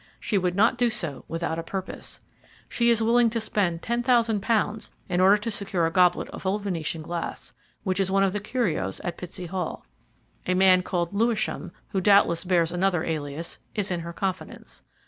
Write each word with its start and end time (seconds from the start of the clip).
She 0.19 0.35
would 0.35 0.55
not 0.55 0.79
do 0.79 0.89
so 0.89 1.25
without 1.27 1.59
a 1.59 1.63
purpose. 1.63 2.21
She 2.67 2.89
is 2.89 3.03
willing 3.03 3.29
to 3.29 3.39
spend 3.39 3.83
ten 3.83 4.01
thousand 4.01 4.41
pounds 4.41 4.91
in 5.07 5.21
order 5.21 5.37
to 5.37 5.51
secure 5.51 5.85
a 5.85 5.91
goblet 5.91 6.27
of 6.29 6.43
old 6.43 6.63
Venetian 6.63 7.03
glass, 7.03 7.53
which 7.83 7.99
is 7.99 8.09
one 8.09 8.23
of 8.23 8.33
the 8.33 8.39
curios 8.39 8.99
at 9.01 9.15
Pitsey 9.19 9.45
Hall. 9.45 9.85
A 10.47 10.55
man 10.55 10.81
called 10.81 11.13
Lewisham, 11.13 11.71
who 11.89 12.01
doubtless 12.01 12.43
bears 12.43 12.71
another 12.71 13.03
alias, 13.03 13.59
is 13.75 13.91
in 13.91 13.99
her 13.99 14.11
confidence. 14.11 14.81